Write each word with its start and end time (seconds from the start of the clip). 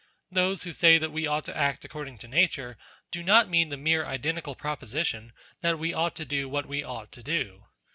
Those 0.31 0.63
who 0.63 0.73
say 0.73 0.97
that 0.97 1.11
we 1.11 1.27
ought 1.27 1.45
to 1.45 1.55
act 1.55 1.85
according 1.85 2.17
to 2.17 2.27
Nature 2.27 2.75
do 3.11 3.21
not 3.21 3.49
mean 3.51 3.69
the 3.69 3.77
mere 3.77 4.03
identical 4.03 4.55
proposition 4.55 5.31
that 5.61 5.77
we 5.77 5.93
ought 5.93 6.15
to 6.15 6.25
do 6.25 6.49
what 6.49 6.65
we 6.65 6.83
ought 6.83 7.11
to 7.11 7.21
do. 7.21 7.65